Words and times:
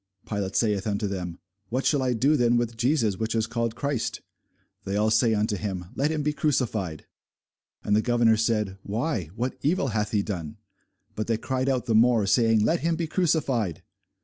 Pilate 0.25 0.55
saith 0.55 0.87
unto 0.87 1.05
them, 1.05 1.37
What 1.69 1.85
shall 1.85 2.01
I 2.01 2.13
do 2.13 2.35
then 2.35 2.57
with 2.57 2.75
Jesus 2.75 3.17
which 3.19 3.35
is 3.35 3.45
called 3.45 3.75
Christ? 3.75 4.21
They 4.83 4.95
all 4.95 5.11
say 5.11 5.35
unto 5.35 5.55
him, 5.55 5.85
Let 5.93 6.09
him 6.09 6.23
be 6.23 6.33
crucified. 6.33 7.05
And 7.83 7.95
the 7.95 8.01
governor 8.01 8.35
said, 8.35 8.79
Why, 8.81 9.25
what 9.35 9.59
evil 9.61 9.89
hath 9.89 10.09
he 10.09 10.23
done? 10.23 10.57
But 11.13 11.27
they 11.27 11.37
cried 11.37 11.69
out 11.69 11.85
the 11.85 11.93
more, 11.93 12.25
saying, 12.25 12.65
Let 12.65 12.79
him 12.79 12.95
be 12.95 13.05
crucified. 13.05 13.83